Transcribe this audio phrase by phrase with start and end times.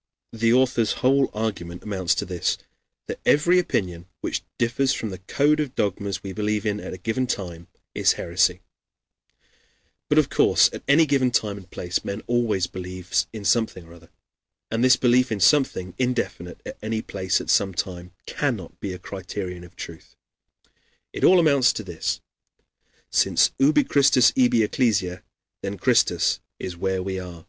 [0.32, 2.58] "]The author's whole argument amounts to this:
[3.08, 6.96] that every opinion which differs from the code of dogmas we believe in at a
[6.96, 8.60] given time, is heresy.
[10.08, 13.94] But of course at any given time and place men always believe in something or
[13.94, 14.10] other;
[14.70, 18.98] and this belief in something, indefinite at any place, at some time, cannot be a
[19.00, 20.14] criterion of truth.
[21.12, 22.20] It all amounts to this:
[23.10, 25.24] since ubi Christus ibi Ecclesia,
[25.62, 27.44] then Christus is where we are.